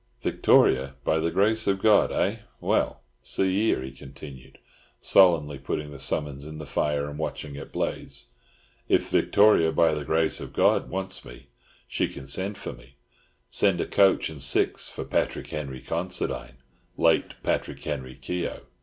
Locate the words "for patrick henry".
14.89-15.81